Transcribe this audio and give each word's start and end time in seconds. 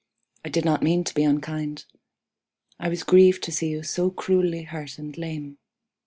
I 0.43 0.49
did 0.49 0.65
not 0.65 0.81
mean 0.81 1.03
to 1.03 1.13
be 1.13 1.21
unkind. 1.23 1.85
I 2.79 2.89
was 2.89 3.03
grieved 3.03 3.43
to 3.43 3.51
see 3.51 3.69
you 3.69 3.83
so 3.83 4.09
cruelly 4.09 4.63
hurt 4.63 4.97
and 4.97 5.15
lame. 5.15 5.59